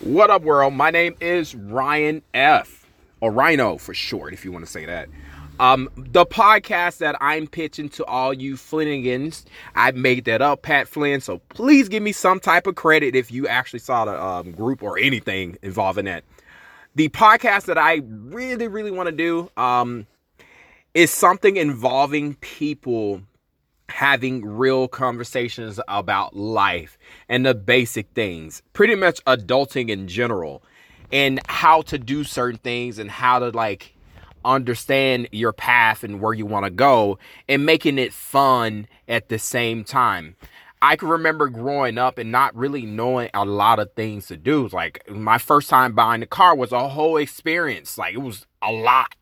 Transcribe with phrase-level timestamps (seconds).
[0.00, 0.74] What up, world?
[0.74, 2.86] My name is Ryan F.
[3.20, 5.08] Or Rhino for short, if you want to say that.
[5.58, 10.86] Um, the podcast that I'm pitching to all you Flinnigans, I made that up, Pat
[10.86, 11.20] Flynn.
[11.20, 14.84] So please give me some type of credit if you actually saw the um, group
[14.84, 16.22] or anything involving that.
[16.94, 20.06] The podcast that I really, really want to do um,
[20.94, 23.22] is something involving people
[23.88, 26.98] having real conversations about life
[27.28, 30.62] and the basic things, pretty much adulting in general,
[31.10, 33.94] and how to do certain things and how to like
[34.44, 37.18] understand your path and where you want to go
[37.48, 40.36] and making it fun at the same time.
[40.80, 44.68] I can remember growing up and not really knowing a lot of things to do.
[44.68, 47.98] Like my first time buying a car was a whole experience.
[47.98, 49.14] Like it was a lot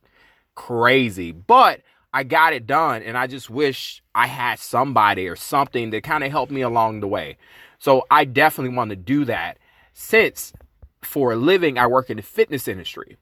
[0.54, 1.80] crazy, but
[2.16, 6.24] I got it done and I just wish I had somebody or something that kind
[6.24, 7.36] of helped me along the way.
[7.78, 9.58] So I definitely want to do that
[9.92, 10.54] since
[11.02, 13.18] for a living I work in the fitness industry.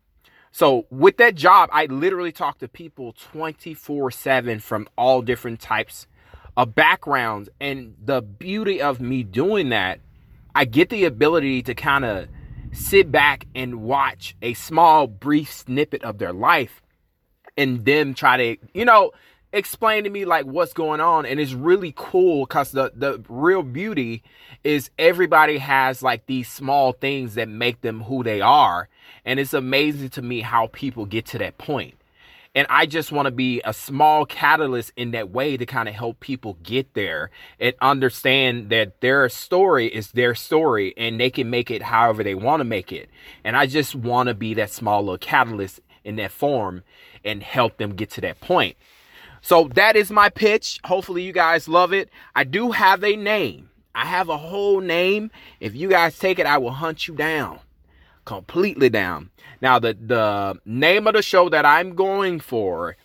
[0.53, 6.07] So with that job, I literally talk to people 24/7 from all different types
[6.57, 9.99] of backgrounds and the beauty of me doing that,
[10.55, 12.29] I get the ability to kind of
[12.71, 16.81] sit back and watch a small brief snippet of their life
[17.57, 19.13] and them try to, you know,
[19.55, 21.25] explain to me like what's going on.
[21.25, 24.23] And it's really cool because the the real beauty
[24.65, 28.89] is everybody has like these small things that make them who they are.
[29.25, 31.95] And it's amazing to me how people get to that point.
[32.57, 35.95] And i just want to be a small catalyst in that way to kind of
[35.95, 41.51] help people get there and understand that their story is their story and they can
[41.51, 43.11] make it however they want to make it.
[43.43, 46.83] And i just want to be that small little catalyst in that form
[47.25, 48.77] and help them get to that point.
[49.41, 50.81] So that is my pitch.
[50.85, 52.09] Hopefully you guys love it.
[52.35, 53.71] I do have a name.
[53.95, 55.31] I have a whole name.
[55.61, 57.61] If you guys take it, I will hunt you down.
[58.25, 59.31] Completely down.
[59.61, 62.97] Now the the name of the show that I'm going for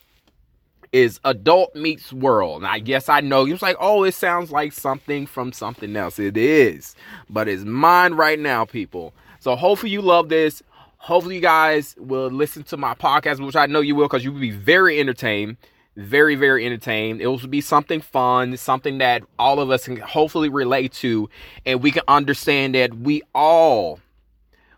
[0.92, 2.64] is Adult Meets World.
[2.64, 6.20] And I guess I know you're like, oh, it sounds like something from something else.
[6.20, 6.96] It is,
[7.30, 9.14] but it's mine right now, people.
[9.40, 10.64] So hopefully you love this.
[11.00, 14.32] Hopefully, you guys will listen to my podcast, which I know you will because you
[14.32, 15.58] will be very entertained.
[15.96, 17.22] Very, very entertained.
[17.22, 21.30] It will be something fun, something that all of us can hopefully relate to,
[21.66, 24.00] and we can understand that we all,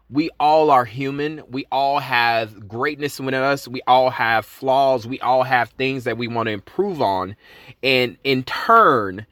[0.09, 1.43] we all are human.
[1.49, 3.67] We all have greatness within us.
[3.67, 5.05] We all have flaws.
[5.05, 7.35] We all have things that we want to improve on.
[7.83, 9.25] And in turn,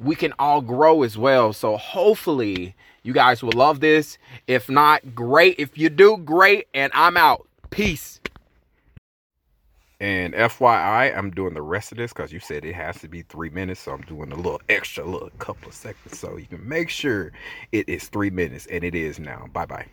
[0.00, 1.52] we can all grow as well.
[1.52, 4.18] So hopefully, you guys will love this.
[4.46, 5.56] If not, great.
[5.58, 6.66] If you do, great.
[6.74, 7.46] And I'm out.
[7.70, 8.20] Peace.
[10.00, 13.22] And FYI, I'm doing the rest of this because you said it has to be
[13.22, 13.80] three minutes.
[13.80, 16.18] So I'm doing a little extra, little couple of seconds.
[16.18, 17.32] So you can make sure
[17.72, 18.66] it is three minutes.
[18.66, 19.46] And it is now.
[19.52, 19.86] Bye bye.